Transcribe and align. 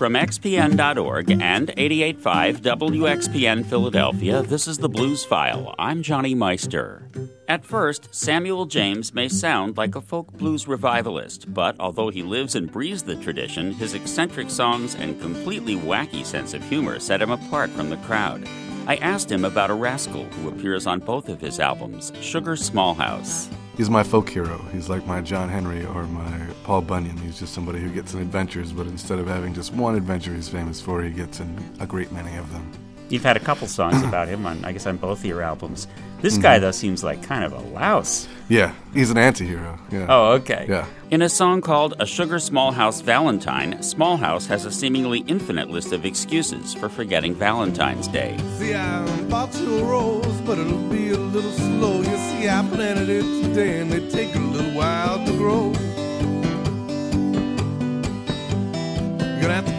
From 0.00 0.14
XPN.org 0.14 1.30
and 1.30 1.68
88.5 1.68 2.60
WXPN 2.62 3.66
Philadelphia, 3.66 4.40
this 4.40 4.66
is 4.66 4.78
the 4.78 4.88
Blues 4.88 5.26
File. 5.26 5.74
I'm 5.78 6.02
Jonny 6.02 6.34
Meister. 6.34 7.06
At 7.48 7.66
first, 7.66 8.08
Samuel 8.10 8.64
James 8.64 9.12
may 9.12 9.28
sound 9.28 9.76
like 9.76 9.96
a 9.96 10.00
folk 10.00 10.32
blues 10.32 10.66
revivalist, 10.66 11.52
but 11.52 11.76
although 11.78 12.08
he 12.08 12.22
lives 12.22 12.54
and 12.54 12.72
breathes 12.72 13.02
the 13.02 13.16
tradition, 13.16 13.72
his 13.72 13.92
eccentric 13.92 14.48
songs 14.48 14.94
and 14.94 15.20
completely 15.20 15.76
wacky 15.76 16.24
sense 16.24 16.54
of 16.54 16.66
humor 16.66 16.98
set 16.98 17.20
him 17.20 17.30
apart 17.30 17.68
from 17.68 17.90
the 17.90 17.98
crowd. 17.98 18.48
I 18.86 18.96
asked 18.96 19.30
him 19.30 19.44
about 19.44 19.68
a 19.68 19.74
rascal 19.74 20.24
who 20.24 20.48
appears 20.48 20.86
on 20.86 21.00
both 21.00 21.28
of 21.28 21.42
his 21.42 21.60
albums, 21.60 22.10
Sugar 22.22 22.56
Smallhouse. 22.56 23.52
He's 23.76 23.88
my 23.88 24.02
folk 24.02 24.28
hero. 24.28 24.62
He's 24.72 24.88
like 24.88 25.06
my 25.06 25.20
John 25.20 25.48
Henry 25.48 25.86
or 25.86 26.04
my 26.04 26.46
Paul 26.64 26.82
Bunyan. 26.82 27.16
He's 27.16 27.38
just 27.38 27.54
somebody 27.54 27.78
who 27.78 27.88
gets 27.88 28.12
in 28.12 28.20
adventures, 28.20 28.72
but 28.72 28.86
instead 28.86 29.18
of 29.18 29.26
having 29.26 29.54
just 29.54 29.72
one 29.72 29.94
adventure 29.94 30.34
he's 30.34 30.48
famous 30.48 30.80
for, 30.80 31.02
he 31.02 31.10
gets 31.10 31.40
in 31.40 31.56
a 31.80 31.86
great 31.86 32.12
many 32.12 32.36
of 32.36 32.52
them. 32.52 32.89
You've 33.10 33.24
had 33.24 33.36
a 33.36 33.40
couple 33.40 33.66
songs 33.66 34.02
about 34.02 34.28
him 34.28 34.46
on, 34.46 34.64
I 34.64 34.72
guess, 34.72 34.86
on 34.86 34.96
both 34.96 35.18
of 35.18 35.24
your 35.24 35.42
albums. 35.42 35.88
This 36.20 36.34
mm-hmm. 36.34 36.42
guy, 36.42 36.58
though, 36.60 36.70
seems 36.70 37.02
like 37.02 37.22
kind 37.22 37.44
of 37.44 37.52
a 37.52 37.58
louse. 37.58 38.28
Yeah, 38.48 38.72
he's 38.94 39.10
an 39.10 39.18
anti-hero. 39.18 39.78
Yeah. 39.90 40.06
Oh, 40.08 40.32
okay. 40.32 40.66
Yeah. 40.68 40.86
In 41.10 41.22
a 41.22 41.28
song 41.28 41.60
called 41.60 41.94
"A 41.98 42.06
Sugar 42.06 42.36
Smallhouse 42.36 43.02
Valentine," 43.02 43.74
Smallhouse 43.78 44.46
has 44.46 44.64
a 44.64 44.70
seemingly 44.70 45.20
infinite 45.26 45.70
list 45.70 45.92
of 45.92 46.04
excuses 46.04 46.72
for 46.74 46.88
forgetting 46.88 47.34
Valentine's 47.34 48.06
Day. 48.06 48.38
See, 48.58 48.74
I 48.74 49.22
bought 49.22 49.54
you 49.58 49.78
a 49.78 49.84
rose, 49.84 50.40
but 50.42 50.58
it'll 50.58 50.88
be 50.88 51.10
a 51.10 51.18
little 51.18 51.52
slow. 51.52 51.98
You 51.98 52.04
see, 52.04 52.48
I 52.48 52.64
planted 52.72 53.08
it 53.08 53.42
today, 53.42 53.80
and 53.80 53.90
they 53.90 54.08
take 54.08 54.34
a 54.36 54.38
little 54.38 54.72
while 54.72 55.24
to 55.26 55.32
grow. 55.36 55.59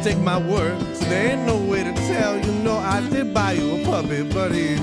Take 0.03 0.17
my 0.19 0.37
word. 0.37 0.79
So 0.95 1.05
There 1.05 1.31
ain't 1.31 1.45
no 1.45 1.57
way 1.57 1.83
to 1.83 1.93
tell. 1.93 2.37
You 2.37 2.51
know, 2.63 2.77
I 2.77 3.07
did 3.09 3.33
buy 3.33 3.53
you 3.53 3.81
a 3.81 3.85
puppy, 3.85 4.23
but 4.23 4.51
he 4.51 4.75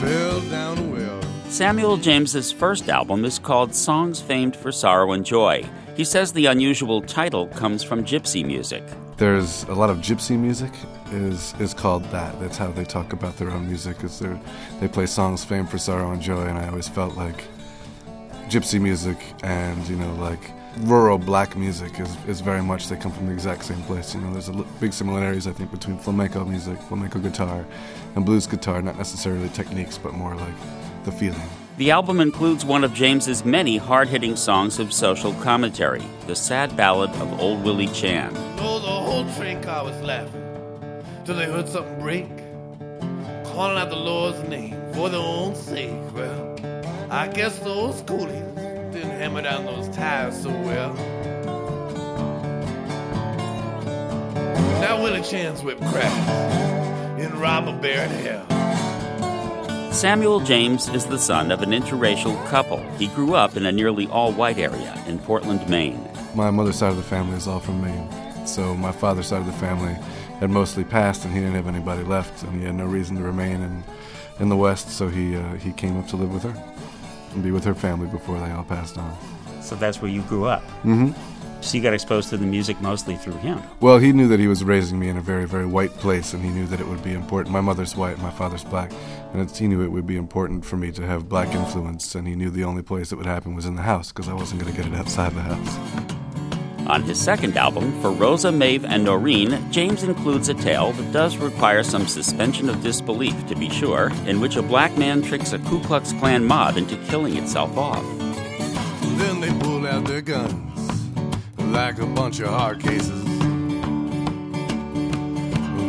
fell 0.00 0.40
down 0.42 0.78
a 0.78 0.82
well. 0.82 1.22
Samuel 1.48 1.96
James's 1.96 2.52
first 2.52 2.88
album 2.88 3.24
is 3.24 3.38
called 3.38 3.74
Songs 3.74 4.20
Famed 4.20 4.56
for 4.56 4.70
Sorrow 4.70 5.12
and 5.12 5.24
Joy. 5.24 5.64
He 5.96 6.04
says 6.04 6.32
the 6.32 6.46
unusual 6.46 7.02
title 7.02 7.46
comes 7.48 7.82
from 7.82 8.04
gypsy 8.04 8.44
music. 8.44 8.82
There's 9.16 9.62
a 9.64 9.74
lot 9.74 9.90
of 9.90 9.98
gypsy 9.98 10.38
music 10.38 10.72
is 11.12 11.54
is 11.60 11.72
called 11.72 12.04
that. 12.10 12.38
That's 12.40 12.56
how 12.56 12.70
they 12.72 12.84
talk 12.84 13.12
about 13.12 13.36
their 13.36 13.50
own 13.50 13.66
music. 13.66 14.02
Is 14.02 14.18
they 14.18 14.36
they 14.80 14.88
play 14.88 15.06
songs 15.06 15.44
famed 15.44 15.70
for 15.70 15.78
sorrow 15.78 16.10
and 16.10 16.20
joy, 16.20 16.42
and 16.42 16.58
I 16.58 16.68
always 16.68 16.88
felt 16.88 17.16
like 17.16 17.44
gypsy 18.48 18.80
music 18.80 19.18
and 19.42 19.86
you 19.88 19.96
know 19.96 20.12
like 20.14 20.50
rural 20.80 21.18
black 21.18 21.56
music 21.56 22.00
is, 22.00 22.16
is 22.26 22.40
very 22.40 22.62
much 22.62 22.88
they 22.88 22.96
come 22.96 23.12
from 23.12 23.26
the 23.26 23.32
exact 23.32 23.64
same 23.64 23.80
place. 23.82 24.14
You 24.14 24.20
know, 24.20 24.32
there's 24.32 24.48
a 24.48 24.52
l- 24.52 24.66
big 24.80 24.92
similarities 24.92 25.46
I 25.46 25.52
think 25.52 25.70
between 25.70 25.98
flamenco 25.98 26.44
music, 26.44 26.80
flamenco 26.82 27.20
guitar, 27.20 27.64
and 28.16 28.24
blues 28.24 28.46
guitar. 28.46 28.82
Not 28.82 28.98
necessarily 28.98 29.48
techniques, 29.50 29.98
but 29.98 30.14
more 30.14 30.34
like 30.34 30.54
the 31.04 31.12
feeling. 31.12 31.48
The 31.76 31.90
album 31.90 32.20
includes 32.20 32.64
one 32.64 32.84
of 32.84 32.94
James's 32.94 33.44
many 33.44 33.76
hard-hitting 33.76 34.36
songs 34.36 34.78
of 34.78 34.92
social 34.92 35.32
commentary, 35.34 36.04
the 36.28 36.36
sad 36.36 36.76
ballad 36.76 37.10
of 37.16 37.40
Old 37.40 37.64
Willie 37.64 37.88
Chan. 37.88 38.32
Oh, 38.58 38.78
the 38.78 38.86
whole 38.86 39.28
train 39.34 39.60
car 39.60 39.84
was 39.84 40.00
laughing 40.00 40.42
till 41.24 41.34
they 41.34 41.46
heard 41.46 41.68
something 41.68 41.98
break, 42.00 42.28
calling 43.44 43.76
out 43.76 43.90
the 43.90 43.96
Lord's 43.96 44.48
name 44.48 44.76
for 44.92 45.08
their 45.08 45.20
own 45.20 45.54
sake. 45.56 45.90
Well, 46.14 46.56
I 47.10 47.28
guess 47.28 47.58
those 47.58 48.00
coolies 48.02 48.42
didn't 48.92 49.10
hammer 49.10 49.42
down 49.42 49.66
those 49.66 49.88
tires 49.94 50.40
so 50.42 50.50
well. 50.50 50.94
Now 54.80 55.02
Willie 55.02 55.22
Chan's 55.22 55.62
whip 55.62 55.78
crashed 55.78 57.20
in 57.20 57.38
robber 57.38 57.78
baron 57.80 58.10
hell. 58.10 59.92
Samuel 59.92 60.40
James 60.40 60.88
is 60.88 61.06
the 61.06 61.18
son 61.18 61.52
of 61.52 61.62
an 61.62 61.70
interracial 61.70 62.42
couple. 62.48 62.82
He 62.98 63.06
grew 63.08 63.34
up 63.34 63.56
in 63.56 63.64
a 63.66 63.72
nearly 63.72 64.06
all 64.08 64.32
white 64.32 64.58
area 64.58 65.00
in 65.06 65.18
Portland, 65.18 65.68
Maine. 65.68 66.08
My 66.34 66.50
mother's 66.50 66.76
side 66.76 66.90
of 66.90 66.96
the 66.96 67.02
family 67.02 67.36
is 67.36 67.46
all 67.46 67.60
from 67.60 67.80
Maine. 67.80 68.08
So 68.46 68.74
my 68.74 68.92
father's 68.92 69.28
side 69.28 69.40
of 69.40 69.46
the 69.46 69.52
family 69.52 69.94
had 70.40 70.50
mostly 70.50 70.84
passed, 70.84 71.24
and 71.24 71.32
he 71.32 71.40
didn't 71.40 71.54
have 71.54 71.68
anybody 71.68 72.02
left, 72.02 72.42
and 72.42 72.58
he 72.58 72.66
had 72.66 72.74
no 72.74 72.86
reason 72.86 73.16
to 73.16 73.22
remain 73.22 73.62
in, 73.62 73.84
in 74.40 74.48
the 74.48 74.56
West. 74.56 74.90
So 74.90 75.08
he 75.08 75.36
uh, 75.36 75.54
he 75.54 75.72
came 75.72 75.96
up 75.96 76.08
to 76.08 76.16
live 76.16 76.32
with 76.32 76.42
her 76.42 76.73
and 77.34 77.42
be 77.42 77.50
with 77.50 77.64
her 77.64 77.74
family 77.74 78.06
before 78.08 78.38
they 78.40 78.50
all 78.50 78.64
passed 78.64 78.98
on. 78.98 79.16
So 79.62 79.74
that's 79.76 80.00
where 80.00 80.10
you 80.10 80.22
grew 80.22 80.46
up. 80.46 80.62
Mm-hmm. 80.82 81.12
So 81.64 81.78
you 81.78 81.82
got 81.82 81.94
exposed 81.94 82.28
to 82.28 82.36
the 82.36 82.44
music 82.44 82.78
mostly 82.82 83.16
through 83.16 83.38
him. 83.38 83.62
Well, 83.80 83.96
he 83.98 84.12
knew 84.12 84.28
that 84.28 84.38
he 84.38 84.48
was 84.48 84.62
raising 84.62 84.98
me 84.98 85.08
in 85.08 85.16
a 85.16 85.22
very, 85.22 85.46
very 85.46 85.64
white 85.64 85.92
place, 85.92 86.34
and 86.34 86.44
he 86.44 86.50
knew 86.50 86.66
that 86.66 86.78
it 86.78 86.86
would 86.86 87.02
be 87.02 87.14
important. 87.14 87.54
My 87.54 87.62
mother's 87.62 87.96
white, 87.96 88.18
my 88.18 88.30
father's 88.30 88.64
black, 88.64 88.92
and 89.32 89.50
he 89.50 89.66
knew 89.66 89.82
it 89.82 89.90
would 89.90 90.06
be 90.06 90.18
important 90.18 90.64
for 90.66 90.76
me 90.76 90.92
to 90.92 91.06
have 91.06 91.26
black 91.26 91.54
influence. 91.54 92.14
And 92.14 92.28
he 92.28 92.36
knew 92.36 92.50
the 92.50 92.64
only 92.64 92.82
place 92.82 93.12
it 93.12 93.16
would 93.16 93.24
happen 93.24 93.54
was 93.54 93.64
in 93.64 93.76
the 93.76 93.82
house 93.82 94.12
because 94.12 94.28
I 94.28 94.34
wasn't 94.34 94.60
going 94.60 94.74
to 94.74 94.82
get 94.82 94.92
it 94.92 94.94
outside 94.94 95.32
the 95.32 95.40
house. 95.40 96.13
On 96.86 97.02
his 97.02 97.20
second 97.20 97.56
album, 97.56 98.00
For 98.00 98.10
Rosa, 98.10 98.52
Maeve, 98.52 98.84
and 98.84 99.04
Noreen, 99.04 99.70
James 99.70 100.02
includes 100.02 100.48
a 100.48 100.54
tale 100.54 100.92
that 100.92 101.12
does 101.12 101.36
require 101.36 101.82
some 101.82 102.06
suspension 102.06 102.68
of 102.68 102.82
disbelief, 102.82 103.46
to 103.46 103.54
be 103.54 103.70
sure, 103.70 104.10
in 104.26 104.40
which 104.40 104.56
a 104.56 104.62
black 104.62 104.96
man 104.98 105.22
tricks 105.22 105.52
a 105.52 105.58
Ku 105.60 105.80
Klux 105.80 106.12
Klan 106.12 106.44
mob 106.44 106.76
into 106.76 106.96
killing 107.08 107.36
itself 107.36 107.76
off. 107.76 108.04
Then 109.18 109.40
they 109.40 109.52
pull 109.60 109.86
out 109.86 110.04
their 110.04 110.20
guns 110.20 111.10
like 111.58 111.98
a 111.98 112.06
bunch 112.06 112.40
of 112.40 112.48
hard 112.48 112.80
cases. 112.80 113.24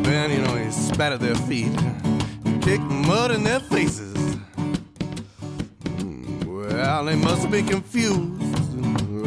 then, 0.03 0.31
you 0.31 0.41
know, 0.41 0.55
he 0.55 0.71
spat 0.71 1.13
at 1.13 1.19
their 1.19 1.35
feet 1.35 1.71
kicked 2.65 2.81
mud 2.81 3.29
in 3.29 3.43
their 3.43 3.59
faces. 3.59 4.15
Hmm, 5.85 6.39
well, 6.47 7.05
they 7.05 7.15
must 7.15 7.51
be 7.51 7.61
confused, 7.61 8.41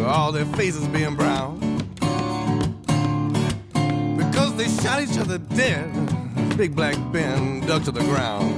all 0.06 0.32
their 0.32 0.44
faces 0.46 0.86
being 0.88 1.14
brown. 1.14 1.58
Because 4.16 4.54
they 4.56 4.68
shot 4.82 5.02
each 5.02 5.18
other 5.18 5.38
dead. 5.38 6.56
Big 6.56 6.74
Black 6.74 6.96
Ben 7.12 7.60
dug 7.66 7.84
to 7.84 7.92
the 7.92 8.00
ground. 8.00 8.56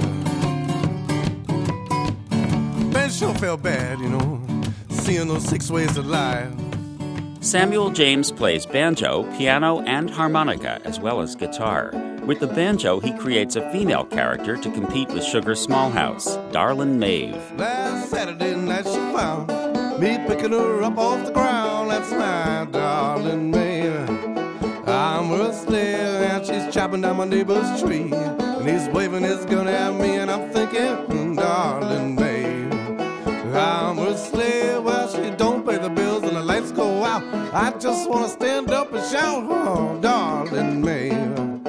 Ben 2.93 3.09
sure 3.09 3.33
felt 3.35 3.61
bad, 3.61 3.99
you 3.99 4.09
know, 4.09 4.41
seeing 4.89 5.27
those 5.27 5.47
six 5.47 5.69
ways 5.69 5.93
to 5.93 6.01
life. 6.01 6.51
Samuel 7.41 7.89
James 7.89 8.31
plays 8.31 8.65
banjo, 8.65 9.23
piano, 9.37 9.81
and 9.81 10.09
harmonica, 10.09 10.79
as 10.83 10.99
well 10.99 11.21
as 11.21 11.35
guitar. 11.35 11.91
With 12.25 12.39
the 12.39 12.47
banjo, 12.47 12.99
he 12.99 13.17
creates 13.17 13.55
a 13.55 13.71
female 13.71 14.05
character 14.05 14.57
to 14.57 14.71
compete 14.71 15.09
with 15.09 15.23
Sugar 15.23 15.53
Smallhouse, 15.53 16.37
Darlin 16.51 16.99
Maeve. 16.99 17.35
Last 17.57 18.11
Saturday 18.11 18.55
night 18.55 18.85
she 18.85 18.93
found 18.93 19.49
me 20.01 20.17
picking 20.27 20.51
her 20.51 20.81
up 20.81 20.97
off 20.97 21.27
the 21.27 21.31
ground. 21.31 21.91
That's 21.91 22.11
my 22.11 22.67
darling 22.71 23.51
Maeve. 23.51 24.09
I'm 24.87 25.27
her 25.29 25.53
slave, 25.53 26.21
and 26.31 26.43
she's 26.43 26.73
chopping 26.73 27.01
down 27.01 27.17
my 27.17 27.25
neighbor's 27.25 27.79
tree. 27.79 28.11
And 28.11 28.67
he's 28.67 28.87
waving 28.89 29.21
his 29.21 29.45
gun 29.45 29.67
at 29.67 29.93
me, 29.93 30.15
and 30.15 30.31
I'm 30.31 30.49
thinking, 30.49 30.95
mm, 31.07 31.35
darling 31.35 32.15
babe, 32.15 32.73
I'm 33.55 33.97
her 33.97 34.17
slave. 34.17 34.83
Well, 34.83 35.07
she 35.07 35.29
don't 35.37 35.63
pay 35.67 35.77
the 35.77 35.89
bills, 35.89 36.23
and 36.23 36.35
the 36.35 36.41
lights 36.41 36.71
go 36.71 37.03
out. 37.03 37.23
I 37.53 37.71
just 37.77 38.09
wanna 38.09 38.29
stand 38.29 38.71
up 38.71 38.91
and 38.91 39.05
shout, 39.05 39.45
oh, 39.47 39.99
darling 40.01 40.81
babe, 40.81 41.67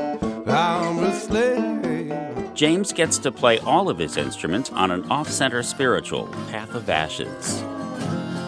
I'm 0.49 0.97
her 0.99 1.21
slave. 1.21 2.55
James 2.55 2.93
gets 2.95 3.19
to 3.19 3.31
play 3.31 3.59
all 3.59 3.91
of 3.91 3.99
his 3.99 4.17
instruments 4.17 4.71
on 4.71 4.91
an 4.91 5.05
off 5.11 5.29
center 5.29 5.63
spiritual, 5.63 6.29
Path 6.51 6.75
of 6.75 6.89
Ashes. 6.89 7.63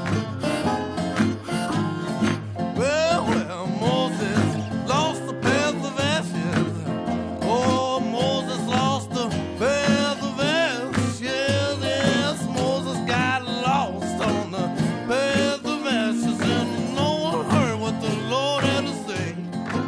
Thank 0.05 0.45
you. 0.45 0.54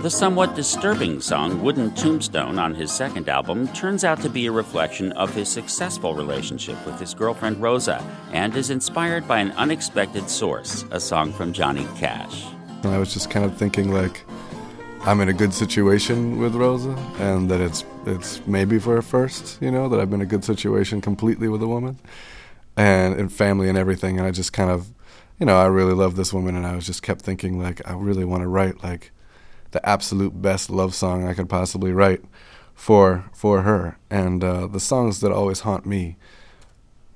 The 0.07 0.11
somewhat 0.11 0.55
disturbing 0.55 1.21
song 1.21 1.61
Wooden 1.61 1.93
Tombstone 1.97 2.61
on 2.61 2.77
his 2.77 2.93
second 2.93 3.29
album 3.29 3.67
turns 3.73 4.05
out 4.05 4.21
to 4.21 4.29
be 4.29 4.47
a 4.47 4.53
reflection 4.53 5.11
of 5.15 5.35
his 5.35 5.49
successful 5.49 6.15
relationship 6.15 6.77
with 6.87 7.01
his 7.01 7.13
girlfriend 7.13 7.61
Rosa 7.61 8.01
and 8.31 8.55
is 8.55 8.71
inspired 8.71 9.27
by 9.27 9.41
an 9.41 9.51
unexpected 9.57 10.31
source, 10.31 10.85
a 10.93 11.01
song 11.01 11.33
from 11.33 11.53
Johnny 11.53 11.89
Cash. 11.97 12.45
And 12.85 12.95
I 12.95 12.99
was 12.99 13.13
just 13.13 13.31
kind 13.31 13.45
of 13.45 13.57
thinking 13.57 13.93
like 13.93 14.23
I'm 15.01 15.21
in 15.21 15.29
a 15.29 15.33
good 15.33 15.53
situation 15.53 16.39
with 16.39 16.55
Rosa 16.55 16.93
and 17.19 17.51
that 17.51 17.61
it's 17.61 17.85
it's 18.07 18.47
maybe 18.47 18.79
for 18.79 18.99
a 18.99 19.03
first, 19.03 19.61
you 19.61 19.73
know, 19.73 19.89
that 19.89 19.99
I've 19.99 20.09
been 20.09 20.21
in 20.21 20.27
a 20.29 20.31
good 20.31 20.45
situation 20.45 21.01
completely 21.01 21.49
with 21.49 21.65
a 21.65 21.67
woman 21.67 21.99
and 22.77 23.19
in 23.19 23.29
family 23.29 23.69
and 23.69 23.77
everything 23.77 24.19
and 24.19 24.27
I 24.29 24.31
just 24.31 24.53
kind 24.53 24.71
of 24.71 24.87
you 25.41 25.47
know, 25.47 25.59
I 25.59 25.67
really 25.67 25.95
love 25.95 26.15
this 26.15 26.33
woman 26.33 26.55
and 26.55 26.65
I 26.65 26.77
was 26.77 26.87
just 26.87 27.03
kept 27.03 27.23
thinking 27.23 27.61
like 27.61 27.83
I 27.91 27.95
really 27.95 28.25
want 28.25 28.45
to 28.45 28.49
write 28.49 28.85
like 28.85 29.11
the 29.71 29.87
absolute 29.89 30.41
best 30.41 30.71
love 30.71 30.95
song 30.95 31.27
I 31.27 31.35
could 31.35 31.49
possibly 31.49 31.93
write 31.93 32.23
for 32.75 33.25
for 33.33 33.63
her. 33.63 33.99
And 34.11 34.45
uh, 34.45 34.67
the 34.67 34.81
songs 34.81 35.21
that 35.21 35.33
always 35.33 35.61
haunt 35.61 35.87
me, 35.87 36.17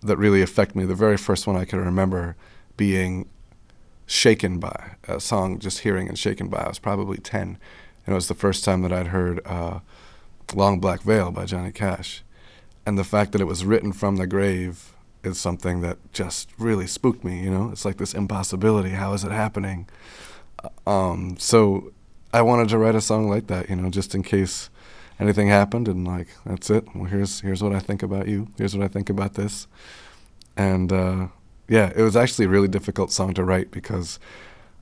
that 0.03 0.17
really 0.17 0.43
affect 0.43 0.75
me, 0.75 0.85
the 0.85 0.95
very 0.95 1.17
first 1.17 1.47
one 1.47 1.57
I 1.57 1.65
can 1.65 1.79
remember 1.79 2.37
being 2.77 3.29
shaken 4.07 4.59
by 4.59 4.97
a 5.07 5.21
song, 5.21 5.59
just 5.59 5.81
hearing 5.81 6.09
and 6.09 6.19
shaken 6.19 6.49
by. 6.49 6.59
I 6.59 6.69
was 6.69 6.79
probably 6.79 7.19
ten, 7.19 7.59
and 8.05 8.13
it 8.13 8.15
was 8.15 8.29
the 8.29 8.35
first 8.35 8.65
time 8.65 8.83
that 8.83 8.93
I'd 8.93 9.09
heard 9.09 9.41
uh, 9.47 9.81
"Long 10.55 10.81
Black 10.81 11.03
Veil" 11.03 11.31
by 11.31 11.45
Johnny 11.45 11.73
Cash, 11.73 12.25
and 12.85 12.99
the 12.99 13.05
fact 13.05 13.33
that 13.33 13.41
it 13.41 13.47
was 13.47 13.65
written 13.65 13.93
from 13.93 14.17
the 14.17 14.27
grave 14.27 14.95
is 15.23 15.39
something 15.39 15.83
that 15.83 15.99
just 16.13 16.51
really 16.59 16.87
spooked 16.87 17.23
me. 17.23 17.43
You 17.43 17.51
know, 17.51 17.71
it's 17.71 17.85
like 17.85 17.99
this 17.99 18.15
impossibility. 18.15 18.91
How 18.91 19.13
is 19.13 19.23
it 19.23 19.33
happening? 19.33 19.87
Uh, 20.65 20.91
um, 20.91 21.37
so 21.39 21.93
I 22.33 22.43
wanted 22.43 22.69
to 22.71 22.79
write 22.79 22.95
a 22.95 23.01
song 23.01 23.29
like 23.29 23.47
that. 23.49 23.69
You 23.69 23.77
know, 23.77 23.91
just 23.91 24.15
in 24.15 24.23
case 24.23 24.71
anything 25.19 25.49
happened 25.49 25.89
and 25.89 26.07
like 26.07 26.29
that's 26.47 26.71
it. 26.71 26.87
Well 26.95 27.05
here's 27.05 27.41
here's 27.41 27.63
what 27.63 27.75
i 27.75 27.79
think 27.79 28.03
about 28.03 28.27
you. 28.27 28.49
Here's 28.57 28.77
what 28.77 28.85
i 28.85 28.89
think 28.89 29.11
about 29.11 29.35
this. 29.35 29.67
And 30.57 30.93
uh, 30.93 31.29
yeah 31.71 31.93
it 31.95 32.03
was 32.03 32.17
actually 32.17 32.47
a 32.47 32.49
really 32.49 32.69
difficult 32.69 33.13
song 33.13 33.33
to 33.35 33.45
write 33.45 33.71
because 33.71 34.19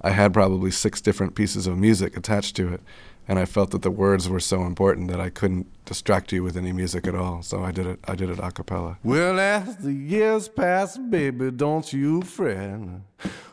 i 0.01 0.11
had 0.11 0.33
probably 0.33 0.71
six 0.71 1.01
different 1.01 1.35
pieces 1.35 1.67
of 1.67 1.77
music 1.77 2.17
attached 2.17 2.57
to 2.57 2.73
it 2.73 2.81
and 3.29 3.39
i 3.39 3.45
felt 3.45 3.71
that 3.73 3.83
the 3.83 3.91
words 3.91 4.29
were 4.29 4.41
so 4.41 4.63
important 4.65 5.09
that 5.09 5.21
i 5.21 5.29
couldn't 5.29 5.67
distract 5.85 6.33
you 6.33 6.43
with 6.43 6.57
any 6.57 6.73
music 6.73 7.07
at 7.07 7.15
all. 7.15 7.43
So 7.43 7.63
i 7.63 7.71
did 7.71 7.87
it 7.87 8.01
i 8.09 8.15
did 8.15 8.31
it 8.31 8.39
a 8.39 8.51
cappella. 8.51 8.99
Well 9.05 9.39
as 9.39 9.77
the 9.77 9.93
years 9.93 10.49
pass 10.49 10.97
baby 10.97 11.51
don't 11.51 11.93
you 11.93 12.23
fret 12.23 12.81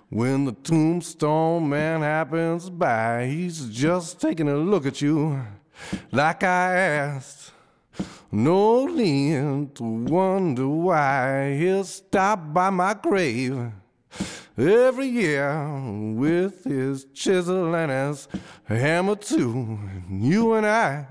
when 0.09 0.45
the 0.45 0.51
tombstone 0.51 1.67
man 1.67 2.01
happens 2.01 2.69
by 2.69 3.25
he's 3.25 3.69
just 3.69 4.21
taking 4.21 4.47
a 4.47 4.55
look 4.55 4.85
at 4.85 5.01
you 5.01 5.41
like 6.11 6.43
I 6.43 6.75
asked. 6.75 7.51
No 8.31 8.85
need 8.87 9.75
to 9.75 9.83
wonder 9.83 10.67
why 10.67 11.55
he'll 11.57 11.83
stop 11.85 12.53
by 12.53 12.69
my 12.69 12.93
grave 12.93 13.71
every 14.57 15.07
year 15.07 15.81
with 16.13 16.63
his 16.63 17.05
chisel 17.13 17.75
and 17.75 17.91
his 17.91 18.27
hammer 18.65 19.15
too. 19.15 19.79
You 20.09 20.53
and 20.53 20.65
I 20.65 21.05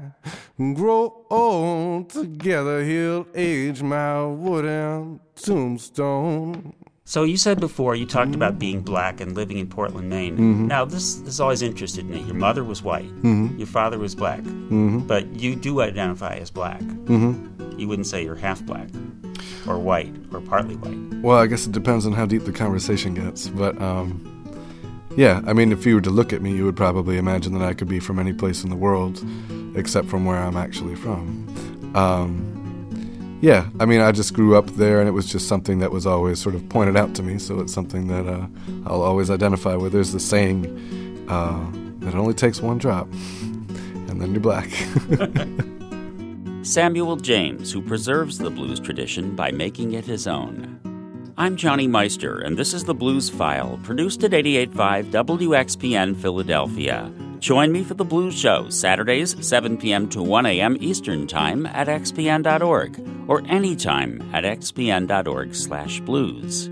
grow 0.74 1.26
old 1.30 2.10
together. 2.10 2.84
He'll 2.84 3.26
age 3.34 3.82
my 3.82 4.24
wooden 4.24 5.20
tombstone. 5.34 6.74
So 7.06 7.22
you 7.22 7.36
said 7.36 7.60
before 7.60 7.94
you 7.94 8.06
talked 8.06 8.34
about 8.34 8.58
being 8.58 8.80
black 8.80 9.20
and 9.20 9.36
living 9.36 9.58
in 9.58 9.68
Portland, 9.68 10.08
Maine. 10.08 10.38
Mm-hmm. 10.38 10.66
Now 10.68 10.86
this 10.86 11.20
has 11.24 11.38
always 11.38 11.60
interested 11.60 12.08
me. 12.08 12.20
Your 12.22 12.34
mother 12.34 12.64
was 12.64 12.82
white. 12.82 13.10
Mm-hmm. 13.22 13.58
Your 13.58 13.66
father 13.66 13.98
was 13.98 14.14
black. 14.14 14.40
Mm-hmm. 14.40 15.00
But 15.00 15.26
you 15.38 15.54
do 15.54 15.82
identify 15.82 16.36
as 16.36 16.50
black. 16.50 16.80
Mm-hmm. 16.80 17.78
You 17.78 17.88
wouldn't 17.88 18.06
say 18.06 18.24
you're 18.24 18.36
half 18.36 18.64
black, 18.64 18.88
or 19.68 19.78
white, 19.78 20.14
or 20.32 20.40
partly 20.40 20.76
white. 20.76 21.22
Well, 21.22 21.36
I 21.36 21.46
guess 21.46 21.66
it 21.66 21.72
depends 21.72 22.06
on 22.06 22.12
how 22.14 22.24
deep 22.24 22.44
the 22.44 22.52
conversation 22.52 23.12
gets. 23.12 23.48
But 23.48 23.78
um, 23.82 24.30
yeah, 25.14 25.42
I 25.46 25.52
mean, 25.52 25.72
if 25.72 25.84
you 25.84 25.96
were 25.96 26.00
to 26.00 26.10
look 26.10 26.32
at 26.32 26.40
me, 26.40 26.56
you 26.56 26.64
would 26.64 26.76
probably 26.76 27.18
imagine 27.18 27.52
that 27.58 27.62
I 27.62 27.74
could 27.74 27.88
be 27.88 28.00
from 28.00 28.18
any 28.18 28.32
place 28.32 28.64
in 28.64 28.70
the 28.70 28.76
world, 28.76 29.22
except 29.76 30.08
from 30.08 30.24
where 30.24 30.38
I'm 30.38 30.56
actually 30.56 30.94
from. 30.94 31.92
Um, 31.94 32.53
yeah, 33.40 33.68
I 33.78 33.84
mean, 33.84 34.00
I 34.00 34.12
just 34.12 34.34
grew 34.34 34.56
up 34.56 34.66
there, 34.70 35.00
and 35.00 35.08
it 35.08 35.12
was 35.12 35.26
just 35.26 35.48
something 35.48 35.78
that 35.80 35.90
was 35.90 36.06
always 36.06 36.40
sort 36.40 36.54
of 36.54 36.68
pointed 36.68 36.96
out 36.96 37.14
to 37.16 37.22
me. 37.22 37.38
So 37.38 37.60
it's 37.60 37.72
something 37.72 38.08
that 38.08 38.26
uh, 38.26 38.46
I'll 38.86 39.02
always 39.02 39.30
identify 39.30 39.74
with. 39.76 39.92
There's 39.92 40.12
the 40.12 40.20
saying 40.20 41.26
uh, 41.28 41.70
that 42.00 42.14
it 42.14 42.16
only 42.16 42.34
takes 42.34 42.60
one 42.60 42.78
drop, 42.78 43.06
and 43.12 44.20
then 44.20 44.32
you're 44.32 44.40
black. 44.40 44.70
Samuel 46.64 47.16
James, 47.16 47.70
who 47.72 47.82
preserves 47.82 48.38
the 48.38 48.50
blues 48.50 48.80
tradition 48.80 49.36
by 49.36 49.50
making 49.50 49.92
it 49.92 50.06
his 50.06 50.26
own. 50.26 50.80
I'm 51.36 51.56
Jonny 51.56 51.86
Meister, 51.86 52.38
and 52.38 52.56
this 52.56 52.72
is 52.72 52.84
the 52.84 52.94
Blues 52.94 53.28
File, 53.28 53.78
produced 53.82 54.22
at 54.24 54.30
88.5 54.30 55.10
WXPN 55.10 56.16
Philadelphia. 56.16 57.12
Join 57.40 57.72
me 57.72 57.82
for 57.82 57.94
the 57.94 58.04
Blues 58.04 58.38
Show, 58.38 58.70
Saturdays, 58.70 59.36
7 59.46 59.76
p.m. 59.76 60.08
to 60.10 60.22
1 60.22 60.46
a.m. 60.46 60.78
Eastern 60.80 61.26
Time 61.26 61.66
at 61.66 61.88
xpn.org 61.88 63.13
or 63.28 63.42
anytime 63.46 64.22
at 64.32 64.44
xpn.org 64.44 65.54
slash 65.54 66.00
blues. 66.00 66.70